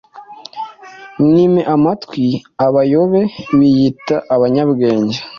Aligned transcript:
mwime 1.23 1.61
amatwi 1.75 2.25
abayobe 2.65 3.21
biyita 3.57 4.15
abanyabwenge 4.35 5.17